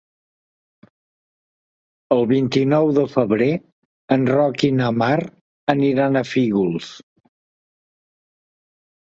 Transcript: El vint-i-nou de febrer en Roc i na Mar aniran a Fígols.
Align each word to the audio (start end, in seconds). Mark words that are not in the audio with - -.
El 2.15 2.23
vint-i-nou 2.31 2.93
de 2.99 3.03
febrer 3.11 3.51
en 4.17 4.25
Roc 4.37 4.65
i 4.69 4.71
na 4.79 4.89
Mar 5.03 5.13
aniran 5.75 6.19
a 6.19 6.25
Fígols. 6.33 6.91